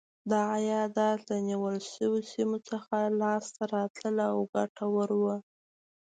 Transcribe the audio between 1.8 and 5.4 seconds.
شویو سیمو څخه لاسته راتلل او ګټور و.